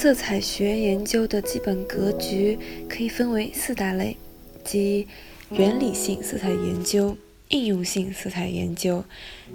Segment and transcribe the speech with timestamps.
[0.00, 2.56] 色彩学研究的基本格局
[2.88, 4.16] 可以分为四大类，
[4.62, 5.08] 即
[5.50, 9.04] 原理性色彩研究、应用性色彩研究、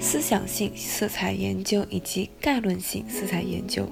[0.01, 3.87] 思想性色彩研究以及概论性色彩研究。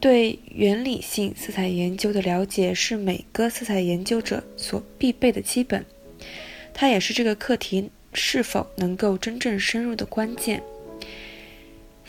[0.00, 5.84] 对原理性色彩研究的了解是每个色彩研究者所必备的基本，
[6.72, 10.62] 它也是这个课题是否能够真正深入的关键。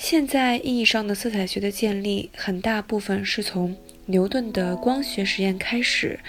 [0.01, 6.19] 现在意义上的色彩学的建立，很大部分是从牛顿的光学实验开始，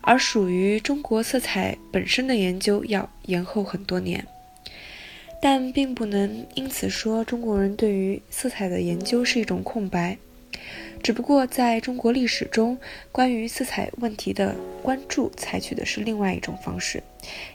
[0.00, 4.26] 而属于中国色彩本身的研究要延后很多年。
[5.42, 10.16] 但并不能因此说中国人对于色彩的研究是一种空白，
[11.02, 12.78] 只不过在中国历史中，
[13.12, 17.02] 关于色彩问题的关注采取的是另外一种方式，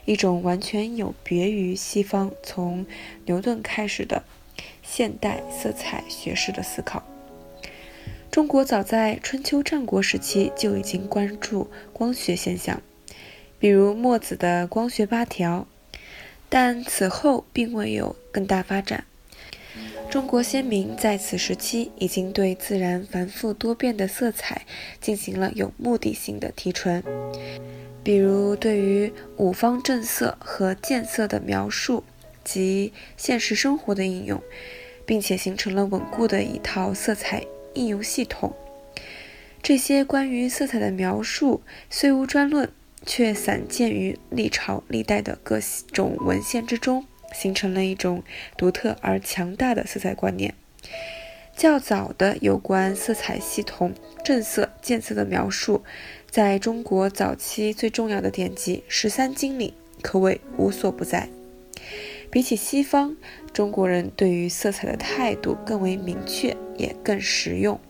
[0.04, 2.86] 一种完全有别于西方从
[3.26, 4.22] 牛顿开始的。
[4.90, 7.04] 现代色彩学式的思考。
[8.30, 12.80] 中国早在春秋战国时期就已经关注光学现象，
[13.58, 15.66] 比如墨子的光学八条，
[16.48, 19.04] 但此后并未有更大发展。
[20.10, 24.62] 中国先民在此时期已经对自然繁复多变的色彩
[25.00, 27.02] 进行了有目的性的提纯，
[28.02, 32.04] 比如对于五方正色和渐色的描述
[32.48, 34.42] 及现实生活的应用。
[35.08, 37.42] 并且形成了稳固的一套色彩
[37.72, 38.54] 应用系统。
[39.62, 42.70] 这些关于色彩的描述虽无专论，
[43.06, 45.58] 却散见于历朝历代的各
[45.90, 48.22] 种文献之中，形成了一种
[48.58, 50.52] 独特而强大的色彩观念。
[51.56, 55.82] 较早的有关色彩系统正色、渐色的描述，
[56.30, 59.72] 在中国早期最重要的典籍《十三经》里
[60.02, 61.30] 可谓无所不在。
[62.30, 63.16] 比起西方，
[63.52, 67.80] 中国人对于色彩的态度更为明确，也更实用。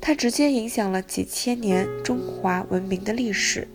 [0.00, 3.66] 它直接影响了几千年中华文明的历史，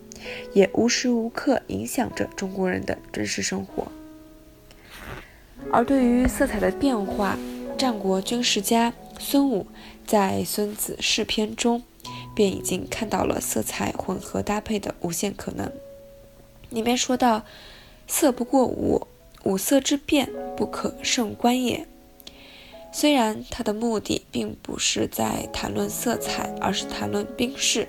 [0.54, 3.92] 也无时无刻影响着中国人的真实生活。
[5.72, 7.38] 而对于色彩的变化，
[7.78, 9.66] 战国军事家孙武
[10.06, 11.82] 在《孙子释篇》中
[12.36, 15.72] 便已经看到了色彩混合搭配的无限可能。
[16.70, 17.44] 里面说到
[18.08, 19.08] ：“色不过五。”
[19.44, 21.88] 五色之变，不可胜观也。
[22.92, 27.88] 虽然他的目的并不是在谈论色彩，而是谈论兵士，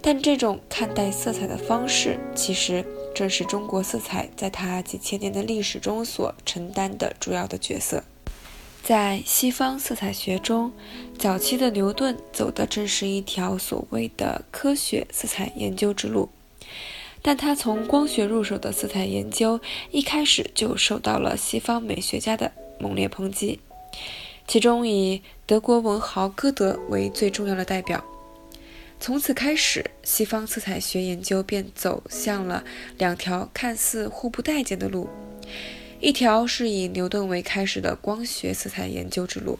[0.00, 8.04] 但这种看待色彩的方式，其实正是中国色彩在它几千年的历史中所承担的主要的角色。
[8.82, 10.72] 在西方色彩学中，
[11.18, 16.30] 早期的牛顿走的正是一条所谓的科学色彩研究之路。
[17.22, 19.60] 但他从光学入手的色彩研究，
[19.90, 23.60] 一开始就受到了西方美学家的猛烈抨击，
[24.46, 28.02] 其中以德国文豪歌德为最重要的代表。
[28.98, 32.64] 从此开始，西方色彩学研究便走向了
[32.96, 35.08] 两条看似互不待见的路：
[36.00, 39.58] 一条是以牛顿为开始的光学色彩研究之路，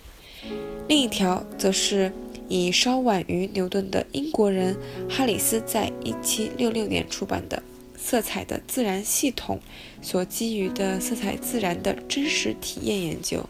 [0.88, 2.10] 另一条则是。
[2.50, 4.76] 以稍晚于牛顿的英国人
[5.08, 7.58] 哈里斯在1766年出版的
[7.96, 9.60] 《色彩的自然系统》
[10.04, 13.48] 所基于的色彩自然的真实体验研究。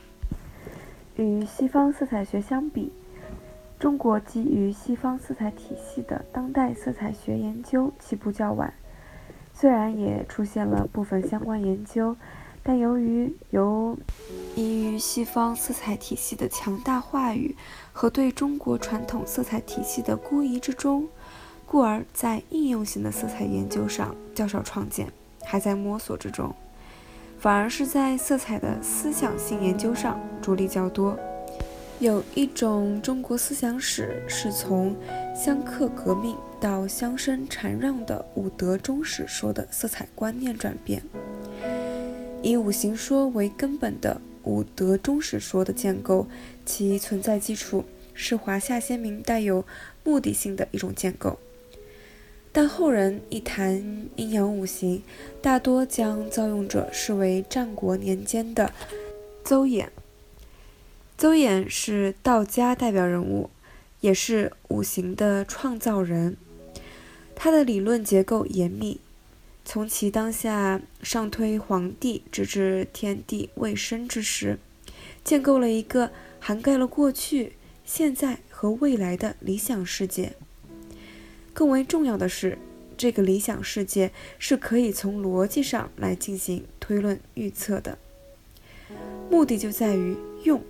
[1.16, 2.92] 与西方色彩学相比，
[3.78, 8.74] 中国基于西方色彩体系的当代色彩学研究起步较晚，
[9.54, 12.14] 虽然也出现了部分相关研究。
[12.62, 13.96] 但由于由
[14.54, 17.56] 依于西方色彩体系的强大话语
[17.92, 21.08] 和对中国传统色彩体系的孤疑之中，
[21.66, 25.10] 故而在应用性的色彩研究上较少创建，
[25.42, 26.54] 还在摸索之中。
[27.38, 31.18] 反而是在色彩的思想性研究上着力较多。
[31.98, 34.94] 有一种中国思想史是从
[35.34, 41.02] 相克革命到相生禅让的五德中史说的色彩观念转变。
[42.42, 46.26] 以五行说为根本的五德中史说的建构，
[46.64, 47.84] 其存在基础
[48.14, 49.64] 是华夏先民带有
[50.04, 51.38] 目的性的一种建构。
[52.52, 55.02] 但后人一谈阴阳五行，
[55.40, 58.72] 大多将造用者视为战国年间的
[59.44, 59.86] 邹衍、
[61.16, 63.50] 邹衍是道家代表人物，
[64.00, 66.36] 也是五行的创造人。
[67.36, 69.00] 他的理论结构严密，
[69.72, 74.58] 从其当下上推黄帝，直至天地未生之时，
[75.22, 77.52] 建构了一个涵盖了过去、
[77.84, 80.32] 现在和未来的理想世界。
[81.54, 82.58] 更为重要的是，
[82.96, 87.96] 这个理想世界是可以从逻辑上来进行推论预测的，
[89.30, 90.60] 目的就在于用。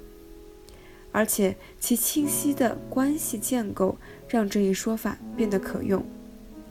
[1.11, 3.97] 而且其清晰的关系建构
[4.29, 6.05] 让这一说法变得可用，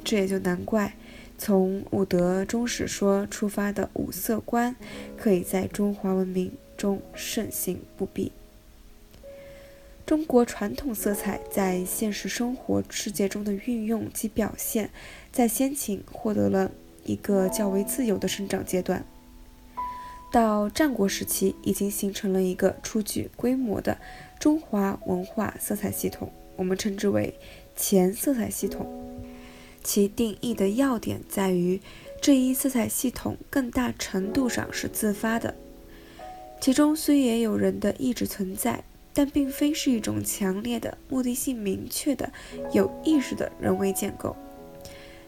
[0.04, 0.96] 这也就难怪
[1.40, 4.76] 从五德中史说出发的五色观
[5.18, 8.34] 可以在中华文明中盛行不弊。
[10.06, 14.90] 中国传统色彩在现实生活世界中的运用及表现，
[15.32, 16.70] 在先秦获得了
[17.06, 19.06] 一个较为自由的生长阶段。
[20.32, 23.98] 到战国时期，已经形成了一个初具规模的
[24.40, 27.34] 中华文化色彩系统，我们称之为
[27.76, 29.09] 前色彩系统。
[29.92, 31.82] 其定义的要点在于，
[32.22, 35.56] 这一色彩系统更大程度上是自发的，
[36.62, 38.84] 其中虽也有人的意志存在，
[39.16, 42.32] 但并非是一种强烈的、目的性明确的、
[42.72, 44.36] 有意识的人为建构，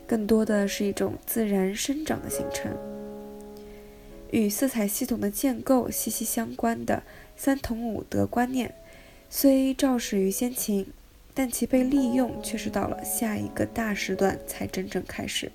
[0.06, 2.72] 更多的是一种自然生长的形成。
[4.30, 7.02] 与色彩系统的建构息息相关的
[7.36, 8.76] 三同五德观念，
[9.28, 10.86] 虽肇始于先秦，
[11.34, 15.52] 但其被利用却是到了下一个大时段才真正开始。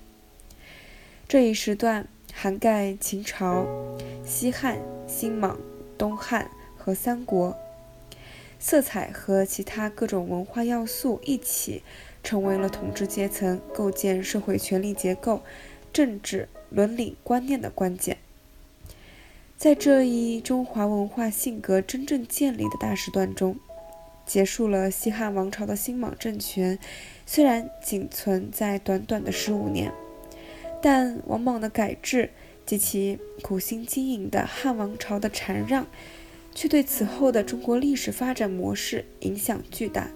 [1.27, 3.65] 这一时段涵盖秦朝、
[4.25, 5.59] 西汉、新莽、
[5.97, 7.55] 东汉和三国，
[8.59, 11.83] 色彩和其他各种文化要素一起，
[12.23, 15.43] 成为了统治阶层构建社会权力结构、
[15.93, 18.17] 政治伦理观念的关键。
[19.57, 23.57] 在这一中华文化性格真正建立的大时段中，
[24.27, 26.77] 结束了西汉王朝的新莽政权，
[27.25, 29.91] 虽然仅存在短短的十五年，
[30.81, 32.29] 但王莽的改制
[32.65, 35.87] 及其苦心经营的汉王朝的禅让，
[36.53, 40.11] 却对此后的中国历史发展模式影响巨大。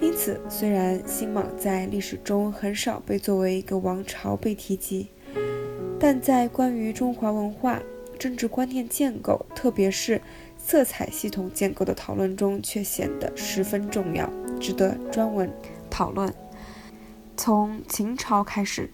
[0.00, 5.08] 因此，虽然新莽在历史中很少被作为一个王朝被提及，
[6.00, 7.80] 但在关于中华文化。
[8.16, 10.22] 政治观念建构，特别是
[10.66, 14.26] 色彩系统建构的讨论中，却显得十分重要，
[14.58, 15.52] 值得专门
[15.90, 16.32] 讨论。
[17.36, 18.90] 从秦朝开始，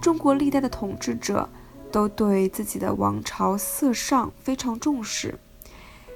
[0.00, 1.48] 中国历代的统治者
[1.90, 5.40] 都对自己的王朝色尚非常重视，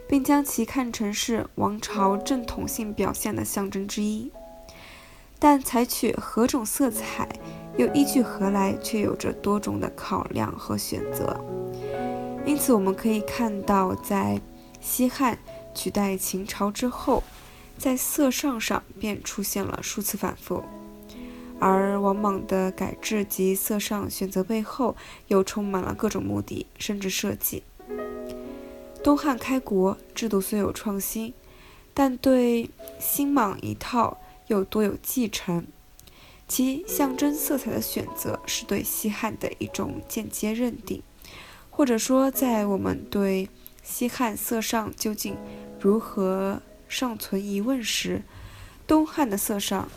[0.09, 4.31] 并将其看成是王朝正统性表现的象征之一。
[5.41, 7.29] 但采取何种色彩，
[7.77, 11.37] 又依据何来，却有着多种的考量和选择。
[12.47, 14.41] 因此，我们可以看到，在
[14.87, 15.37] 西汉
[15.75, 17.25] 取代秦朝之后，
[17.77, 20.62] 在色上上便出现了数次反复，
[21.59, 24.94] 而王莽的改制及色上选择背后，
[25.27, 27.65] 又充满了各种目的，甚至设计。
[29.03, 31.35] 东汉开国制度虽有创新，
[31.93, 35.67] 但对新莽一套又多有继承，
[36.47, 41.02] 其象征色彩的选择是对西汉的一种间接认定。
[41.71, 43.50] 或者说，在我们对
[43.88, 45.37] 西汉色上究竟
[45.81, 48.23] 如何尚存疑问时，
[48.85, 49.88] 东汉的色上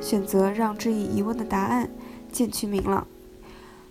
[0.00, 1.90] 选择让这一疑问的答案
[2.30, 3.06] 渐趋明朗，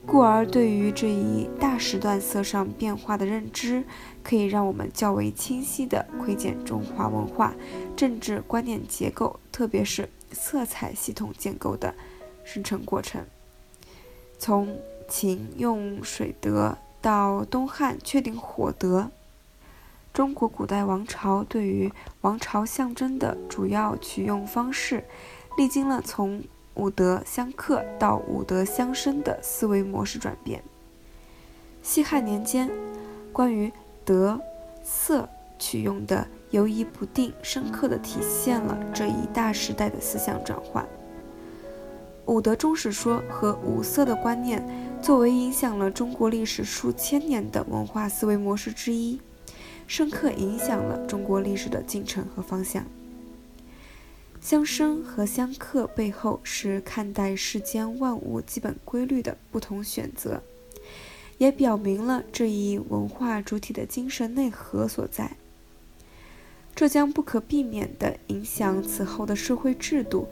[0.05, 3.83] 故而对于这一大时段色上变化的认知，
[4.23, 7.53] 可以让我们较为清晰地窥见中华文化
[7.95, 11.93] 政治观念结构，特别是色彩系统建构的
[12.45, 13.21] 生成过程。
[14.39, 14.79] 从
[15.09, 16.77] 秦用水德。
[17.03, 19.09] 到东汉确定火德，
[20.21, 25.03] 中国古代王朝对于王朝象征的主要取用方式，
[25.57, 26.43] 历经了从
[26.75, 30.63] 五德相克到五德相生的思维模式转变。
[31.81, 32.69] 西汉年间，
[33.33, 33.73] 关于
[34.05, 34.39] 德
[34.83, 40.87] 色取用的游移不定，深刻地体现了这一大时代的思想转换。
[42.27, 44.63] 五德中史说和五色的观念，
[45.01, 49.19] 作为影响了中国历史数千年的文化思维模式之一，
[49.91, 52.85] 深刻影响了中国历史的进程和方向。
[54.39, 60.41] 相生和相克背后是看待世间万物基本规律的不同选择，
[61.37, 65.35] 也表明了这一文化主体的精神内核所在。
[66.73, 70.29] 这将不可避免地影响此后的社会制度。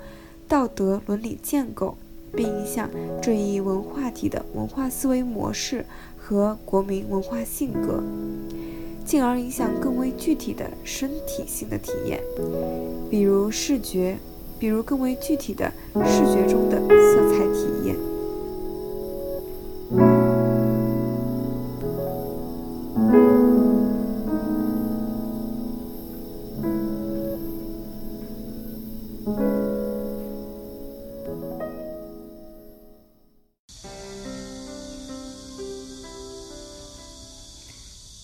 [0.48, 1.98] 道德伦理建构，
[2.34, 2.90] 并影响
[3.22, 5.86] 这一文化体的文化思维模式
[6.18, 8.02] 和国民文化性格。
[9.10, 12.22] 进而影响更为具体的身体性的体验，
[13.10, 14.16] 比如视觉，
[14.60, 15.66] 比如更为具体的
[16.06, 17.96] 视觉中的色彩体验。